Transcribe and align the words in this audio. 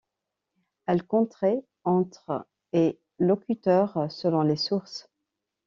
Elle 0.87 1.03
compterait 1.05 1.61
entre 1.83 2.47
et 2.73 2.99
locuteurs 3.19 4.07
selon 4.09 4.41
les 4.41 4.55
sources. 4.55 5.07